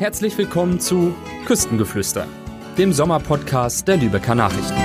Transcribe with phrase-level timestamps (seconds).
[0.00, 2.26] Herzlich willkommen zu Küstengeflüster,
[2.78, 4.79] dem Sommerpodcast der Lübecker Nachrichten.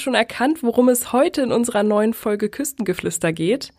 [0.00, 3.72] Schon erkannt, worum es heute in unserer neuen Folge Küstengeflüster geht?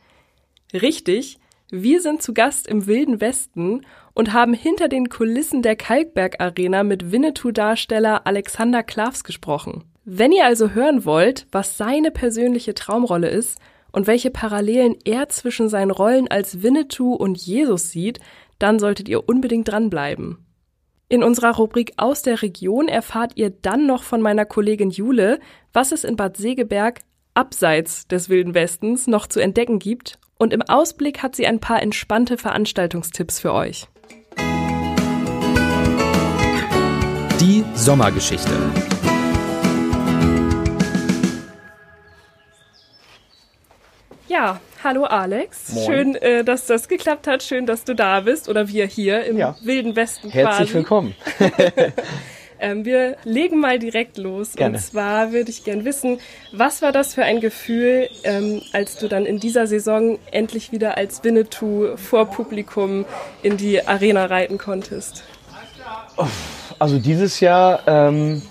[0.74, 1.40] Richtig,
[1.70, 6.84] wir sind zu Gast im Wilden Westen und haben hinter den Kulissen der Kalkberg Arena
[6.84, 9.86] mit Winnetou-Darsteller Alexander Klavs gesprochen.
[10.04, 13.60] Wenn ihr also hören wollt, was seine persönliche Traumrolle ist
[13.92, 18.20] und welche Parallelen er zwischen seinen Rollen als Winnetou und Jesus sieht,
[18.60, 20.40] dann solltet ihr unbedingt dranbleiben.
[21.12, 25.42] In unserer Rubrik aus der Region erfahrt ihr dann noch von meiner Kollegin Jule,
[25.74, 27.02] was es in Bad Segeberg
[27.34, 30.20] abseits des Wilden Westens noch zu entdecken gibt.
[30.38, 33.90] Und im Ausblick hat sie ein paar entspannte Veranstaltungstipps für euch.
[37.42, 38.54] Die Sommergeschichte.
[44.30, 45.74] Ja, hallo Alex.
[45.74, 45.86] Moin.
[45.86, 47.44] Schön, äh, dass das geklappt hat.
[47.44, 49.56] Schön, dass du da bist oder wir hier im Ja.
[49.62, 50.74] Wilden Westen Herzlich quasi.
[50.74, 51.16] willkommen.
[52.64, 54.54] Ähm, wir legen mal direkt los.
[54.54, 54.78] Gerne.
[54.78, 56.20] Und zwar würde ich gern wissen,
[56.54, 60.96] was war das für ein Gefühl, ähm, als du dann in dieser Saison endlich wieder
[60.96, 63.06] als Winnetou vor Publikum
[63.42, 65.24] in die Arena reiten konntest?
[66.78, 68.44] Also dieses Jahr, ähm,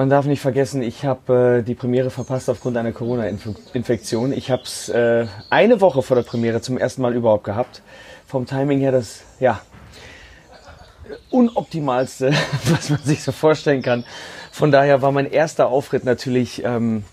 [0.00, 4.32] man darf nicht vergessen, ich habe äh, die Premiere verpasst aufgrund einer Corona-Infektion.
[4.32, 7.82] Ich habe es äh, eine Woche vor der Premiere zum ersten Mal überhaupt gehabt.
[8.26, 9.60] Vom Timing her das, ja,
[11.28, 12.32] unoptimalste,
[12.70, 14.04] was man sich so vorstellen kann.
[14.50, 17.04] Von daher war mein erster Auftritt natürlich ähm,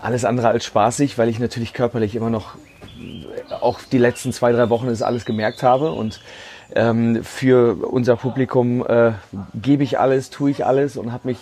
[0.00, 2.54] alles andere als spaßig, weil ich natürlich körperlich immer noch
[3.60, 6.22] auch die letzten zwei, drei Wochen das alles gemerkt habe und
[6.74, 9.12] ähm, für unser Publikum äh,
[9.52, 11.36] gebe ich alles, tue ich alles und habe mich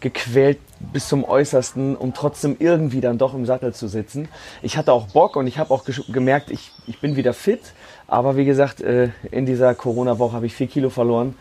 [0.00, 0.58] gequält
[0.92, 4.28] bis zum Äußersten, um trotzdem irgendwie dann doch im Sattel zu sitzen.
[4.62, 7.60] Ich hatte auch Bock und ich habe auch gemerkt, ich, ich bin wieder fit.
[8.08, 11.34] Aber wie gesagt, äh, in dieser Corona-Woche habe ich vier Kilo verloren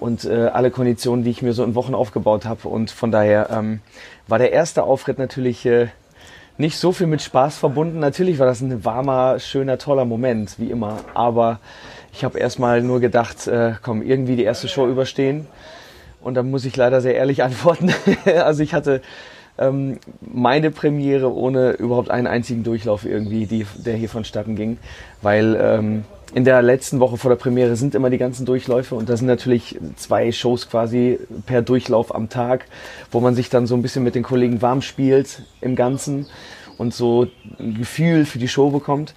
[0.00, 2.68] und äh, alle Konditionen, die ich mir so in Wochen aufgebaut habe.
[2.68, 3.80] Und von daher ähm,
[4.26, 5.88] war der erste Auftritt natürlich äh,
[6.58, 8.00] nicht so viel mit Spaß verbunden.
[8.00, 10.98] Natürlich war das ein warmer, schöner, toller Moment, wie immer.
[11.14, 11.60] Aber
[12.12, 15.46] ich habe erstmal nur gedacht, äh, komm, irgendwie die erste Show überstehen.
[16.22, 17.92] Und da muss ich leider sehr ehrlich antworten.
[18.26, 19.02] also ich hatte
[19.58, 24.78] ähm, meine Premiere ohne überhaupt einen einzigen Durchlauf irgendwie, die, der hier vonstatten ging.
[25.22, 26.04] Weil ähm,
[26.34, 29.26] in der letzten Woche vor der Premiere sind immer die ganzen Durchläufe und da sind
[29.26, 32.66] natürlich zwei Shows quasi per Durchlauf am Tag,
[33.10, 36.26] wo man sich dann so ein bisschen mit den Kollegen warm spielt im Ganzen
[36.78, 37.26] und so
[37.58, 39.14] ein Gefühl für die Show bekommt.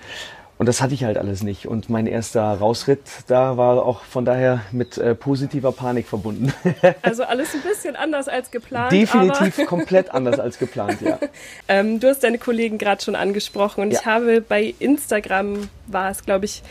[0.64, 1.68] Und das hatte ich halt alles nicht.
[1.68, 6.54] Und mein erster Rausritt da war auch von daher mit äh, positiver Panik verbunden.
[7.02, 8.90] Also alles ein bisschen anders als geplant.
[8.94, 11.20] Definitiv komplett anders als geplant, ja.
[11.68, 14.06] ähm, du hast deine Kollegen gerade schon angesprochen und ich Ja.
[14.06, 16.64] habe bei Instagram, war es glaube ich,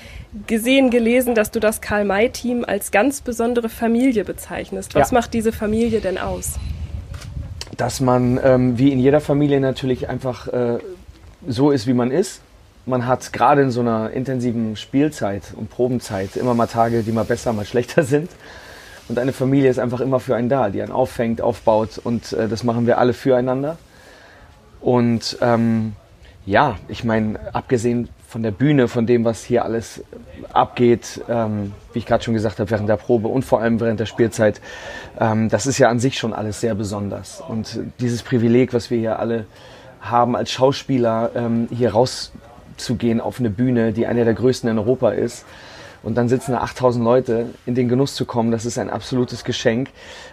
[0.47, 4.95] gesehen, gelesen, dass du das Karl-May-Team als ganz besondere Familie bezeichnest.
[4.95, 5.19] Was Ja.
[5.19, 6.55] macht diese Familie denn aus?
[7.77, 10.79] Dass man ähm, wie in jeder Familie natürlich einfach äh,
[11.47, 12.41] so ist, wie man ist.
[12.85, 17.25] Man hat gerade in so einer intensiven Spielzeit und Probenzeit immer mal Tage, die mal
[17.25, 18.31] besser, mal schlechter sind.
[19.09, 22.49] Und eine Familie ist einfach immer für einen da, die einen auffängt, aufbaut und äh,
[22.49, 23.77] das machen wir alle füreinander.
[24.81, 25.93] Und ähm,
[26.45, 30.03] ja, ich meine, abgesehen von der Bühne, von dem, was hier alles
[30.53, 34.01] abgeht, ähm, wie ich gerade schon gesagt habe, während der Probe und vor allem während
[34.01, 34.61] der Spielzeit,
[35.21, 37.43] ähm, das ist ja an sich schon alles sehr besonders.
[37.47, 39.45] Und dieses Privileg, was wir hier alle
[40.01, 41.93] haben als Schauspieler, ähm, hier
[42.73, 45.45] rauszugehen auf eine Bühne, die eine der größten in Europa ist,
[46.03, 49.45] und dann sitzen da 8000 Leute, in den Genuss zu kommen, das ist ein absolutes
[49.45, 49.91] Geschenk.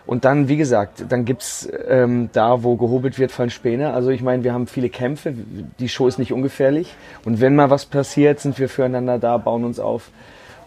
[0.07, 3.93] Und dann, wie gesagt, dann gibt's ähm, da, wo gehobelt wird, fallen Späne.
[3.93, 5.31] Also ich meine, wir haben viele Kämpfe,
[5.79, 6.95] die Show ist nicht ungefährlich.
[7.23, 10.09] Und wenn mal was passiert, sind wir füreinander da, bauen uns auf.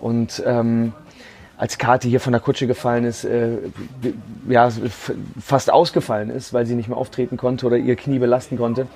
[0.01, 0.93] Und ähm,
[1.57, 3.59] als Kati hier von der Kutsche gefallen ist, äh,
[4.49, 4.71] ja,
[5.41, 8.87] fast ausgefallen ist, weil sie nicht mehr auftreten konnte oder ihr Knie belasten konnte.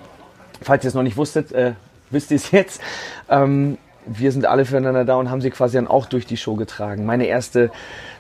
[0.63, 1.73] Falls ihr es noch nicht wusstet, äh,
[2.11, 2.81] wisst ihr es jetzt.
[3.29, 6.55] Ähm, wir sind alle füreinander da und haben sie quasi dann auch durch die Show
[6.55, 7.05] getragen.
[7.05, 7.71] Meine erste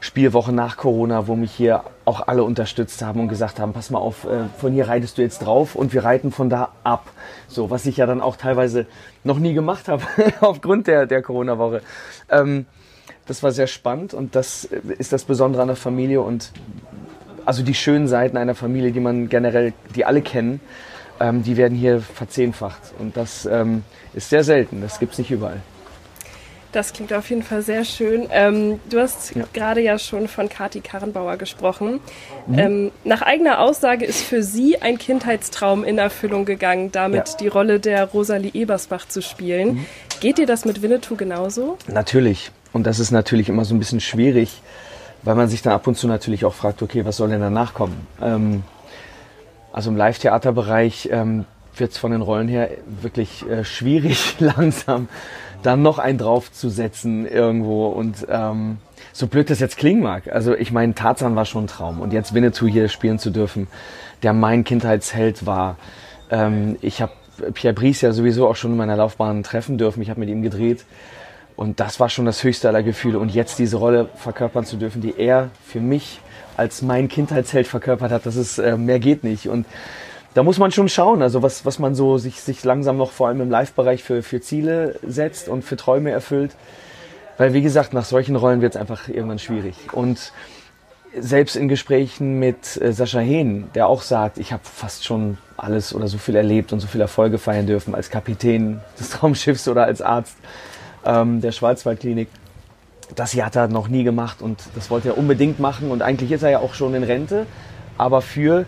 [0.00, 3.98] Spielwoche nach Corona, wo mich hier auch alle unterstützt haben und gesagt haben, pass mal
[3.98, 7.08] auf, äh, von hier reitest du jetzt drauf und wir reiten von da ab.
[7.46, 8.86] So, was ich ja dann auch teilweise
[9.22, 10.02] noch nie gemacht habe,
[10.40, 11.82] aufgrund der, der Corona-Woche.
[12.30, 12.66] Ähm,
[13.26, 16.52] das war sehr spannend und das ist das Besondere an der Familie und
[17.44, 20.60] also die schönen Seiten einer Familie, die man generell, die alle kennen,
[21.20, 22.80] ähm, die werden hier verzehnfacht.
[22.98, 23.84] Und das ähm,
[24.14, 25.60] ist sehr selten, das gibt es nicht überall.
[26.72, 28.28] Das klingt auf jeden Fall sehr schön.
[28.30, 29.44] Ähm, du hast ja.
[29.54, 32.00] gerade ja schon von Kati Karrenbauer gesprochen.
[32.46, 32.58] Mhm.
[32.58, 37.36] Ähm, nach eigener Aussage ist für sie ein Kindheitstraum in Erfüllung gegangen, damit ja.
[37.40, 39.74] die Rolle der Rosalie Ebersbach zu spielen.
[39.74, 39.86] Mhm.
[40.20, 41.78] Geht dir das mit Winnetou genauso?
[41.86, 42.50] Natürlich.
[42.74, 44.60] Und das ist natürlich immer so ein bisschen schwierig,
[45.22, 47.72] weil man sich dann ab und zu natürlich auch fragt, okay, was soll denn danach
[47.72, 48.06] kommen?
[48.20, 48.64] Ähm,
[49.76, 51.44] also im Live-Theaterbereich ähm,
[51.76, 52.70] wird es von den Rollen her
[53.02, 55.08] wirklich äh, schwierig, langsam
[55.62, 57.88] dann noch einen draufzusetzen irgendwo.
[57.88, 58.78] Und ähm,
[59.12, 60.32] so blöd das jetzt klingen mag.
[60.32, 62.00] Also ich meine, Tarzan war schon ein Traum.
[62.00, 63.66] Und jetzt Winnetou hier spielen zu dürfen,
[64.22, 65.76] der mein Kindheitsheld war.
[66.30, 67.12] Ähm, ich habe
[67.52, 70.00] Pierre Brice ja sowieso auch schon in meiner Laufbahn treffen dürfen.
[70.00, 70.86] Ich habe mit ihm gedreht.
[71.56, 73.18] Und das war schon das höchste aller Gefühle.
[73.18, 76.20] Und jetzt diese Rolle verkörpern zu dürfen, die er für mich
[76.56, 79.48] als mein Kindheitsheld verkörpert hat, das ist, äh, mehr geht nicht.
[79.48, 79.66] Und
[80.34, 83.28] da muss man schon schauen, also was, was man so sich, sich langsam noch vor
[83.28, 86.54] allem im Live-Bereich für, für Ziele setzt und für Träume erfüllt.
[87.38, 89.74] Weil, wie gesagt, nach solchen Rollen wird es einfach irgendwann schwierig.
[89.92, 90.32] Und
[91.18, 95.94] selbst in Gesprächen mit äh, Sascha Hehn, der auch sagt, ich habe fast schon alles
[95.94, 99.84] oder so viel erlebt und so viele Erfolge feiern dürfen als Kapitän des Traumschiffs oder
[99.84, 100.36] als Arzt
[101.06, 102.28] ähm, der Schwarzwaldklinik.
[103.14, 106.32] Das hier hat er noch nie gemacht und das wollte er unbedingt machen und eigentlich
[106.32, 107.46] ist er ja auch schon in Rente,
[107.96, 108.66] aber für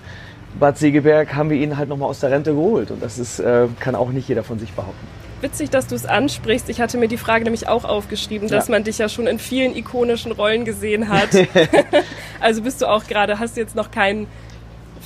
[0.58, 3.66] Bad Segeberg haben wir ihn halt nochmal aus der Rente geholt und das ist, äh,
[3.80, 5.06] kann auch nicht jeder von sich behaupten.
[5.40, 6.68] Witzig, dass du es ansprichst.
[6.68, 8.72] Ich hatte mir die Frage nämlich auch aufgeschrieben, dass ja.
[8.72, 11.28] man dich ja schon in vielen ikonischen Rollen gesehen hat.
[12.40, 14.26] also bist du auch gerade, hast du jetzt noch kein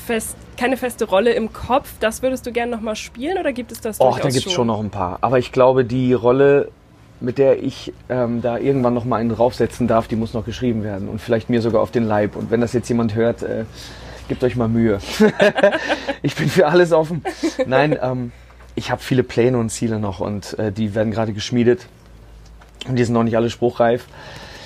[0.06, 1.92] fest, keine feste Rolle im Kopf.
[2.00, 4.66] Das würdest du gerne nochmal spielen oder gibt es das Och, da gibt es schon
[4.68, 5.18] noch ein paar.
[5.20, 6.70] Aber ich glaube, die Rolle
[7.22, 10.82] mit der ich ähm, da irgendwann noch mal einen draufsetzen darf, die muss noch geschrieben
[10.84, 12.36] werden und vielleicht mir sogar auf den Leib.
[12.36, 13.64] Und wenn das jetzt jemand hört, äh,
[14.28, 14.98] gebt euch mal Mühe.
[16.22, 17.22] ich bin für alles offen.
[17.66, 18.32] Nein, ähm,
[18.74, 21.86] ich habe viele Pläne und Ziele noch und äh, die werden gerade geschmiedet
[22.88, 24.06] und die sind noch nicht alle spruchreif.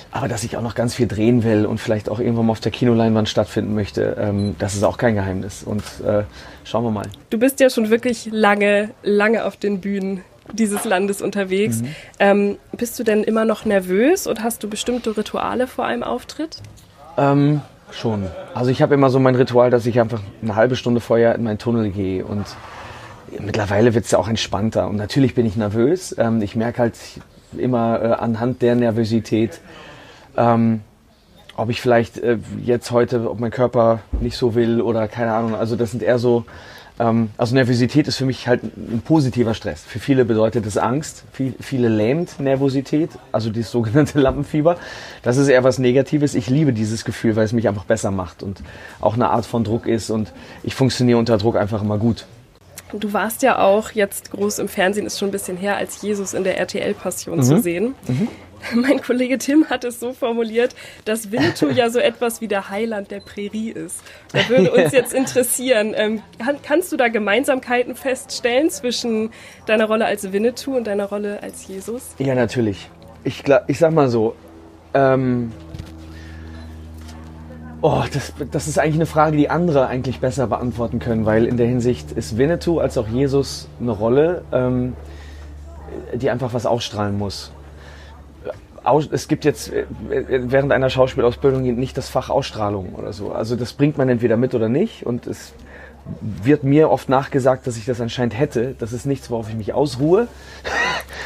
[0.09, 2.59] Aber dass ich auch noch ganz viel drehen will und vielleicht auch irgendwann mal auf
[2.59, 5.63] der Kinoleinwand stattfinden möchte, ähm, das ist auch kein Geheimnis.
[5.63, 6.23] Und äh,
[6.63, 7.05] schauen wir mal.
[7.29, 10.21] Du bist ja schon wirklich lange, lange auf den Bühnen
[10.53, 11.81] dieses Landes unterwegs.
[11.81, 11.95] Mhm.
[12.19, 16.57] Ähm, bist du denn immer noch nervös und hast du bestimmte Rituale vor einem Auftritt?
[17.17, 17.61] Ähm,
[17.91, 18.27] schon.
[18.53, 21.43] Also ich habe immer so mein Ritual, dass ich einfach eine halbe Stunde vorher in
[21.43, 22.45] meinen Tunnel gehe und
[23.39, 24.87] mittlerweile wird es ja auch entspannter.
[24.87, 26.15] Und natürlich bin ich nervös.
[26.17, 26.95] Ähm, ich merke halt
[27.57, 29.61] immer äh, anhand der Nervosität,
[30.35, 30.81] ähm,
[31.55, 35.55] ob ich vielleicht äh, jetzt heute, ob mein Körper nicht so will oder keine Ahnung.
[35.55, 36.45] Also das sind eher so
[36.99, 39.83] also Nervosität ist für mich halt ein positiver Stress.
[39.83, 44.77] Für viele bedeutet es Angst, viel, viele lähmt Nervosität, also dieses sogenannte Lampenfieber.
[45.21, 46.33] Das ist eher was Negatives.
[46.33, 48.61] Ich liebe dieses Gefühl, weil es mich einfach besser macht und
[48.99, 50.33] auch eine Art von Druck ist und
[50.63, 52.25] ich funktioniere unter Druck einfach immer gut.
[52.93, 56.33] Du warst ja auch jetzt groß im Fernsehen, ist schon ein bisschen her, als Jesus
[56.33, 57.43] in der RTL-Passion mhm.
[57.43, 57.95] zu sehen.
[58.07, 58.27] Mhm.
[58.75, 63.11] Mein Kollege Tim hat es so formuliert, dass Winnetou ja so etwas wie der Heiland
[63.11, 64.01] der Prärie ist.
[64.33, 69.31] Da würde uns jetzt interessieren, ähm, kann, kannst du da Gemeinsamkeiten feststellen zwischen
[69.65, 72.15] deiner Rolle als Winnetou und deiner Rolle als Jesus?
[72.17, 72.89] Ja, natürlich.
[73.23, 74.35] Ich, ich sag mal so,
[74.93, 75.51] ähm,
[77.81, 81.57] oh, das, das ist eigentlich eine Frage, die andere eigentlich besser beantworten können, weil in
[81.57, 84.95] der Hinsicht ist Winnetou als auch Jesus eine Rolle, ähm,
[86.13, 87.51] die einfach was ausstrahlen muss
[89.11, 93.31] es gibt jetzt äh, während einer Schauspielausbildung nicht das Fach Ausstrahlung oder so.
[93.31, 95.05] Also das bringt man entweder mit oder nicht.
[95.05, 95.53] Und es
[96.21, 98.75] wird mir oft nachgesagt, dass ich das anscheinend hätte.
[98.79, 100.27] Das ist nichts, worauf ich mich ausruhe.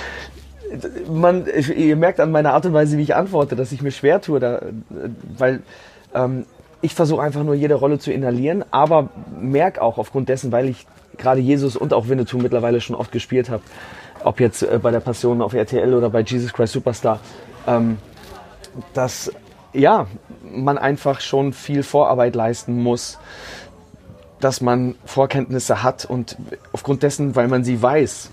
[1.11, 4.21] man, ihr merkt an meiner Art und Weise, wie ich antworte, dass ich mir schwer
[4.21, 4.61] tue, da,
[5.37, 5.61] weil
[6.13, 6.45] ähm,
[6.81, 10.87] ich versuche einfach nur jede Rolle zu inhalieren, aber merke auch aufgrund dessen, weil ich
[11.17, 13.61] gerade Jesus und auch Winnetou mittlerweile schon oft gespielt habe,
[14.23, 17.19] ob jetzt äh, bei der Passion auf RTL oder bei Jesus Christ Superstar,
[17.67, 17.97] ähm,
[18.93, 19.31] dass
[19.73, 20.07] ja,
[20.43, 23.17] man einfach schon viel Vorarbeit leisten muss,
[24.39, 26.35] dass man Vorkenntnisse hat und
[26.73, 28.29] aufgrund dessen, weil man sie weiß,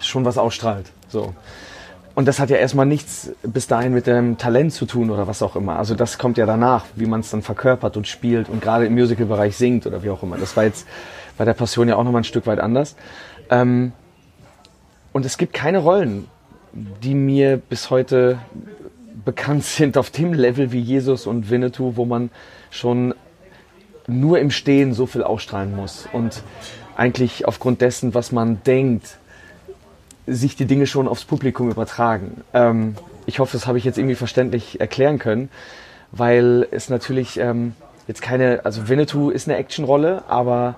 [0.00, 0.90] schon was ausstrahlt.
[1.08, 1.34] So.
[2.14, 5.42] Und das hat ja erstmal nichts bis dahin mit dem Talent zu tun oder was
[5.42, 5.76] auch immer.
[5.78, 8.94] Also das kommt ja danach, wie man es dann verkörpert und spielt und gerade im
[8.94, 10.36] Musical-Bereich singt oder wie auch immer.
[10.36, 10.86] Das war jetzt
[11.36, 12.96] bei der Passion ja auch nochmal ein Stück weit anders.
[13.50, 13.92] Ähm,
[15.12, 16.28] und es gibt keine Rollen,
[16.72, 18.38] die mir bis heute
[19.24, 22.30] bekannt sind auf dem Level wie Jesus und Winnetou, wo man
[22.70, 23.14] schon
[24.06, 26.42] nur im Stehen so viel ausstrahlen muss und
[26.96, 29.18] eigentlich aufgrund dessen, was man denkt,
[30.26, 32.42] sich die Dinge schon aufs Publikum übertragen.
[32.52, 32.96] Ähm,
[33.26, 35.50] ich hoffe, das habe ich jetzt irgendwie verständlich erklären können,
[36.10, 37.74] weil es natürlich ähm,
[38.06, 40.76] jetzt keine, also Winnetou ist eine Actionrolle, aber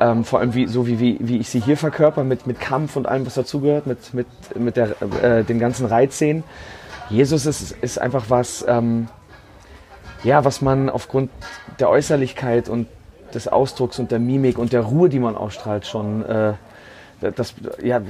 [0.00, 2.96] ähm, vor allem wie, so wie, wie, wie ich sie hier verkörper, mit, mit Kampf
[2.96, 4.26] und allem, was dazugehört, mit, mit,
[4.56, 6.42] mit der, äh, den ganzen Reizszenen.
[7.10, 9.08] Jesus ist, ist einfach was, ähm,
[10.24, 11.30] ja, was man aufgrund
[11.78, 12.86] der Äußerlichkeit und
[13.34, 16.54] des Ausdrucks und der Mimik und der Ruhe, die man ausstrahlt, schon, äh,
[17.20, 18.00] das, ja,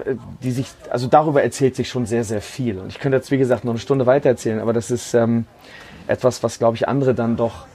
[0.43, 2.79] die sich, also darüber erzählt sich schon sehr, sehr viel.
[2.79, 5.47] Und ich könnte jetzt, wie gesagt, noch eine Stunde weiter erzählen, aber das ist ähm,
[6.07, 7.67] etwas, was, glaube ich, andere dann doch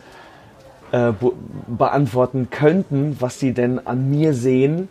[0.95, 1.31] äh, be
[1.67, 4.87] beantworten könnten, was sie denn an mir sehen,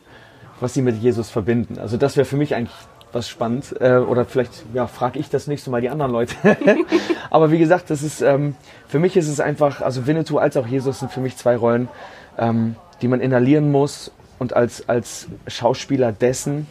[0.61, 1.79] was sie mit Jesus verbinden.
[1.79, 2.77] Also das wäre für mich eigentlich
[3.13, 3.75] was spannend.
[3.81, 6.35] Äh, oder vielleicht ja, frage ich das nächste Mal die anderen Leute.
[7.31, 8.55] Aber wie gesagt, das ist ähm,
[8.87, 11.89] für mich ist es einfach, also Winnetou als auch Jesus sind für mich zwei Rollen,
[12.37, 16.67] ähm, die man inhalieren muss und als, als Schauspieler dessen,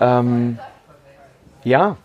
[0.00, 0.58] ähm,
[1.64, 1.96] ja,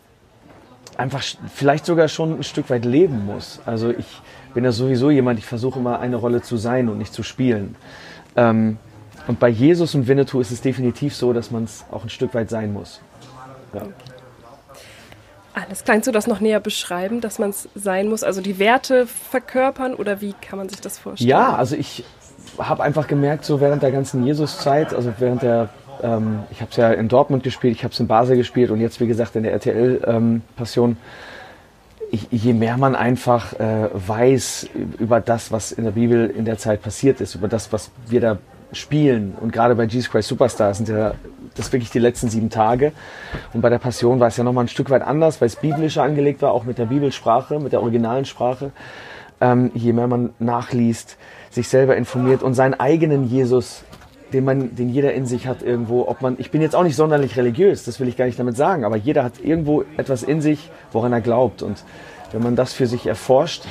[0.98, 3.60] einfach vielleicht sogar schon ein Stück weit leben muss.
[3.66, 4.22] Also ich
[4.54, 7.76] bin ja sowieso jemand, ich versuche immer eine Rolle zu sein und nicht zu spielen.
[8.36, 8.78] Ähm,
[9.28, 12.34] und bei Jesus und Winnetou ist es definitiv so, dass man es auch ein Stück
[12.34, 13.02] weit sein muss.
[13.74, 13.84] Ja.
[15.54, 18.24] Alles kannst du das noch näher beschreiben, dass man es sein muss?
[18.24, 21.30] Also die Werte verkörpern oder wie kann man sich das vorstellen?
[21.30, 22.04] Ja, also ich
[22.58, 25.70] habe einfach gemerkt, so während der ganzen Jesus-Zeit, also während der,
[26.02, 28.82] ähm, ich habe es ja in Dortmund gespielt, ich habe es in Basel gespielt und
[28.82, 30.98] jetzt wie gesagt in der RTL-Passion, ähm,
[32.32, 36.82] je mehr man einfach äh, weiß über das, was in der Bibel in der Zeit
[36.82, 38.38] passiert ist, über das, was wir da
[38.72, 41.14] spielen und gerade bei Jesus Christ Superstar sind ja
[41.56, 42.92] das wirklich die letzten sieben Tage.
[43.54, 46.04] Und bei der Passion war es ja nochmal ein Stück weit anders, weil es biblischer
[46.04, 48.72] angelegt war, auch mit der Bibelsprache, mit der originalen Sprache.
[49.42, 51.18] Ähm, je mehr man nachliest,
[51.50, 53.84] sich selber informiert und seinen eigenen Jesus,
[54.34, 56.96] den man, den jeder in sich hat irgendwo, ob man, ich bin jetzt auch nicht
[56.96, 60.42] sonderlich religiös, das will ich gar nicht damit sagen, aber jeder hat irgendwo etwas in
[60.42, 61.62] sich, woran er glaubt.
[61.62, 61.84] Und
[62.32, 63.64] wenn man das für sich erforscht,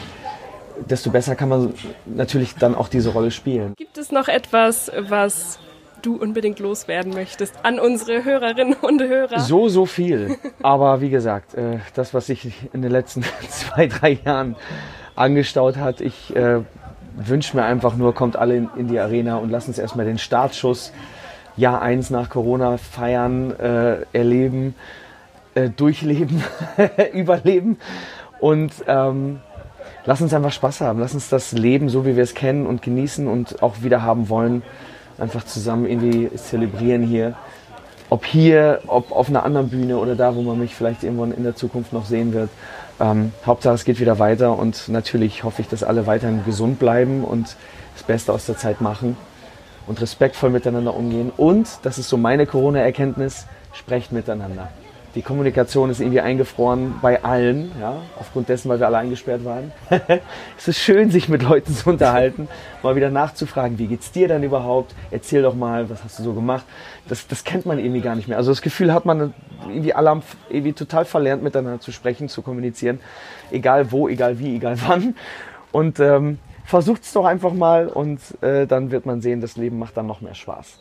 [0.89, 1.75] desto besser kann man
[2.07, 3.75] natürlich dann auch diese Rolle spielen.
[3.77, 5.59] Gibt es noch etwas, was
[6.03, 9.41] du unbedingt loswerden möchtest an unsere Hörerinnen und Hörer?
[9.41, 10.37] So, so viel.
[10.63, 14.57] Aber wie gesagt, äh, das, was sich in den letzten zwei, drei Jahren
[15.15, 16.61] angestaut hat, ich äh,
[17.17, 20.19] wünsche mir einfach nur, kommt alle in, in, die Arena und lasst uns erstmal den
[20.19, 20.93] Startschuss
[21.57, 24.75] Jahr 1 nach Corona feiern, äh, erleben,
[25.55, 26.43] äh, durchleben,
[27.13, 27.79] überleben
[28.41, 29.41] und ähm,
[30.05, 31.01] lass uns einfach Spaß haben.
[31.01, 34.29] Lass uns das Leben, so wie wir es kennen und genießen und auch wieder haben
[34.29, 34.63] wollen,
[35.19, 37.35] einfach zusammen irgendwie zelebrieren hier.
[38.11, 41.45] Ob hier, ob auf einer anderen Bühne oder da, wo man mich vielleicht irgendwann in
[41.45, 42.51] der Zukunft noch sehen wird.
[43.01, 47.25] Ähm, Hauptsache es geht wieder weiter und natürlich hoffe ich, dass alle weiterhin gesund bleiben
[47.25, 47.57] und
[47.95, 49.17] das Beste aus der Zeit machen
[49.87, 51.33] und respektvoll miteinander umgehen.
[51.37, 54.69] Und, das ist so meine Corona-Erkenntnis, sprecht miteinander
[55.15, 59.73] die Kommunikation ist irgendwie eingefroren bei allen, ja, aufgrund dessen, weil wir alle eingesperrt waren.
[60.59, 62.49] es ist schön, sich mit Leuten zu unterhalten,
[62.83, 64.95] mal wieder nachzufragen, wie geht's dir denn überhaupt?
[65.11, 66.65] Erzähl doch mal, was hast du so gemacht?
[67.09, 68.39] Das, das kennt man irgendwie gar nicht mehr.
[68.39, 69.35] Also das Gefühl hat man
[69.69, 73.01] irgendwie alle haben irgendwie total verlernt, miteinander zu sprechen, zu kommunizieren,
[73.51, 75.15] egal wo, egal wie, egal wann.
[75.73, 79.97] Und ähm, versucht's doch einfach mal und äh, dann wird man sehen, das Leben macht
[79.97, 80.79] dann noch mehr Spaß.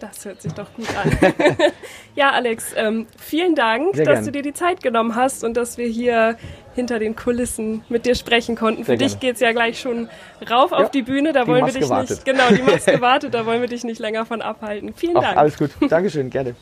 [0.00, 1.14] Das hört sich doch gut an.
[2.16, 4.24] ja, Alex, ähm, vielen Dank, Sehr dass gern.
[4.24, 6.38] du dir die Zeit genommen hast und dass wir hier
[6.74, 8.84] hinter den Kulissen mit dir sprechen konnten.
[8.84, 9.12] Sehr Für gerne.
[9.12, 10.08] dich geht es ja gleich schon
[10.50, 11.34] rauf ja, auf die Bühne.
[11.34, 12.10] Da wollen wir dich wartet.
[12.10, 14.94] nicht, genau, die Maske wartet, da wollen wir dich nicht länger von abhalten.
[14.94, 15.36] Vielen Ach, Dank.
[15.36, 15.70] Alles gut.
[15.86, 16.54] Dankeschön, gerne.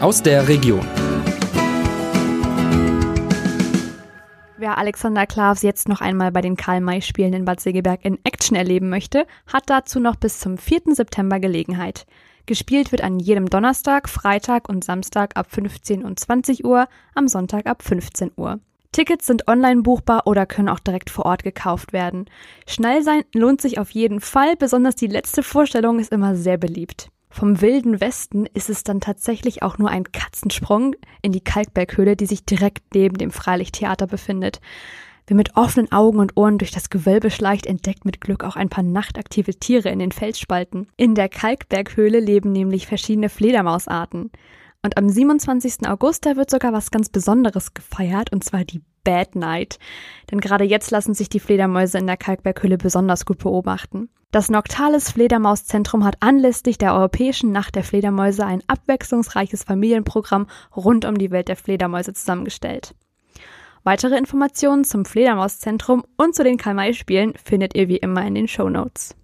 [0.00, 0.84] Aus der Region.
[4.62, 8.90] Wer Alexander Klavs jetzt noch einmal bei den Karl-May-Spielen in Bad Segeberg in Action erleben
[8.90, 10.94] möchte, hat dazu noch bis zum 4.
[10.94, 12.06] September Gelegenheit.
[12.46, 17.66] Gespielt wird an jedem Donnerstag, Freitag und Samstag ab 15 und 20 Uhr, am Sonntag
[17.66, 18.60] ab 15 Uhr.
[18.92, 22.26] Tickets sind online buchbar oder können auch direkt vor Ort gekauft werden.
[22.64, 27.08] Schnell sein lohnt sich auf jeden Fall, besonders die letzte Vorstellung ist immer sehr beliebt.
[27.32, 32.26] Vom wilden Westen ist es dann tatsächlich auch nur ein Katzensprung in die Kalkberghöhle, die
[32.26, 34.60] sich direkt neben dem Freilichttheater befindet.
[35.26, 38.68] Wer mit offenen Augen und Ohren durch das Gewölbe schleicht, entdeckt mit Glück auch ein
[38.68, 40.88] paar nachtaktive Tiere in den Felsspalten.
[40.98, 44.30] In der Kalkberghöhle leben nämlich verschiedene Fledermausarten.
[44.82, 45.88] Und am 27.
[45.88, 49.78] August, da wird sogar was ganz Besonderes gefeiert, und zwar die Bad Night.
[50.30, 54.08] Denn gerade jetzt lassen sich die Fledermäuse in der Kalkberghülle besonders gut beobachten.
[54.32, 61.18] Das Noctales Fledermauszentrum hat anlässlich der Europäischen Nacht der Fledermäuse ein abwechslungsreiches Familienprogramm rund um
[61.18, 62.94] die Welt der Fledermäuse zusammengestellt.
[63.84, 68.70] Weitere Informationen zum Fledermauszentrum und zu den Karl-May-Spielen findet ihr wie immer in den Show
[68.70, 69.16] Notes.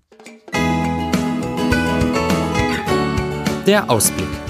[3.66, 4.47] Der Ausblick.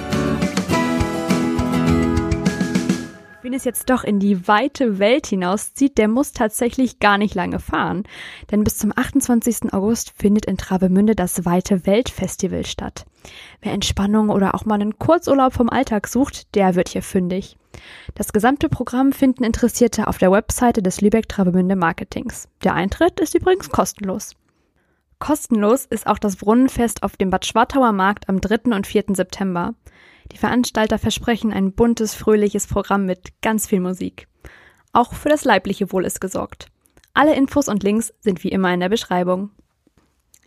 [3.48, 7.60] Wen es jetzt doch in die weite Welt hinauszieht, der muss tatsächlich gar nicht lange
[7.60, 8.02] fahren.
[8.50, 9.72] Denn bis zum 28.
[9.72, 13.06] August findet in Travemünde das Weite Welt Festival statt.
[13.62, 17.56] Wer Entspannung oder auch mal einen Kurzurlaub vom Alltag sucht, der wird hier fündig.
[18.14, 22.48] Das gesamte Programm finden Interessierte auf der Webseite des Lübeck Travemünde Marketings.
[22.64, 24.32] Der Eintritt ist übrigens kostenlos.
[25.20, 28.76] Kostenlos ist auch das Brunnenfest auf dem Bad Schwartauer Markt am 3.
[28.76, 29.04] und 4.
[29.14, 29.72] September.
[30.32, 34.28] Die Veranstalter versprechen ein buntes, fröhliches Programm mit ganz viel Musik.
[34.92, 36.68] Auch für das leibliche Wohl ist gesorgt.
[37.14, 39.50] Alle Infos und Links sind wie immer in der Beschreibung.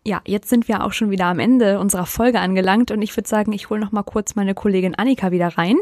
[0.03, 3.29] Ja, jetzt sind wir auch schon wieder am Ende unserer Folge angelangt und ich würde
[3.29, 5.77] sagen, ich hole noch mal kurz meine Kollegin Annika wieder rein.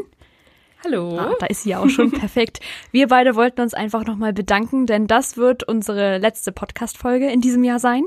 [0.84, 1.18] Hallo.
[1.18, 2.60] Ah, da ist sie ja auch schon perfekt.
[2.90, 7.64] Wir beide wollten uns einfach nochmal bedanken, denn das wird unsere letzte Podcast-Folge in diesem
[7.64, 8.04] Jahr sein.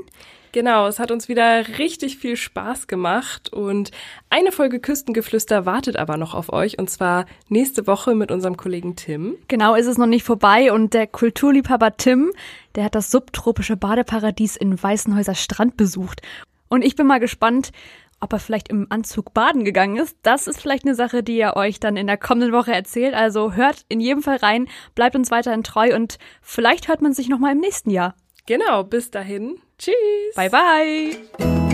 [0.54, 3.90] Genau, es hat uns wieder richtig viel Spaß gemacht und
[4.30, 8.94] eine Folge Küstengeflüster wartet aber noch auf euch und zwar nächste Woche mit unserem Kollegen
[8.94, 9.36] Tim.
[9.48, 12.30] Genau, ist es noch nicht vorbei und der Kulturliebhaber Tim,
[12.76, 16.22] der hat das subtropische Badeparadies in Weißenhäuser Strand besucht.
[16.68, 17.72] Und ich bin mal gespannt,
[18.20, 20.16] ob er vielleicht im Anzug baden gegangen ist.
[20.22, 23.14] Das ist vielleicht eine Sache, die er euch dann in der kommenden Woche erzählt.
[23.14, 27.28] Also hört in jedem Fall rein, bleibt uns weiterhin treu und vielleicht hört man sich
[27.28, 28.14] noch mal im nächsten Jahr.
[28.46, 29.58] Genau, bis dahin.
[29.78, 30.34] Tschüss.
[30.36, 31.73] Bye bye.